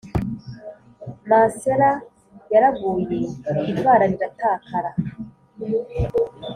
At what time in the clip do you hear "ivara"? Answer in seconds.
3.71-4.03